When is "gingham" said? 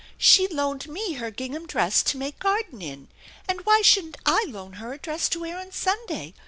1.29-1.67